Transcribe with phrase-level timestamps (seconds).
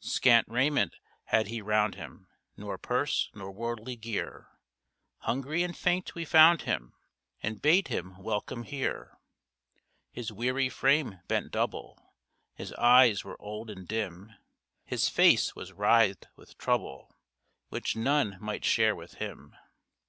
[0.00, 4.48] Scant raiment had he round him, Nor purse, nor worldly gear,
[5.18, 6.94] Hungry and faint we found him,
[7.40, 9.16] And bade him welcome here.
[10.10, 12.16] His weary frame bent double,
[12.54, 14.32] His eyes were old and dim,
[14.84, 17.14] His face was writhed with trouble
[17.68, 19.54] Which none might share with him.